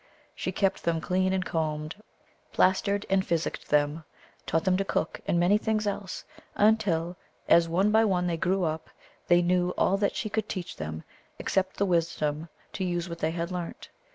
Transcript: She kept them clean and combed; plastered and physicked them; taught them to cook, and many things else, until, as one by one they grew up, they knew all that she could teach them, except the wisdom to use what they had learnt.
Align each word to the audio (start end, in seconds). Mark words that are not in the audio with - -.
She 0.33 0.51
kept 0.51 0.83
them 0.83 0.99
clean 0.99 1.31
and 1.31 1.45
combed; 1.45 1.95
plastered 2.53 3.05
and 3.07 3.23
physicked 3.23 3.69
them; 3.69 4.03
taught 4.47 4.63
them 4.65 4.75
to 4.77 4.83
cook, 4.83 5.21
and 5.27 5.39
many 5.39 5.59
things 5.59 5.85
else, 5.85 6.25
until, 6.55 7.17
as 7.47 7.69
one 7.69 7.91
by 7.91 8.03
one 8.05 8.25
they 8.25 8.35
grew 8.35 8.63
up, 8.63 8.89
they 9.27 9.43
knew 9.43 9.75
all 9.77 9.97
that 9.97 10.15
she 10.15 10.27
could 10.27 10.49
teach 10.49 10.77
them, 10.77 11.03
except 11.37 11.77
the 11.77 11.85
wisdom 11.85 12.49
to 12.73 12.83
use 12.83 13.09
what 13.09 13.19
they 13.19 13.29
had 13.29 13.51
learnt. 13.51 13.89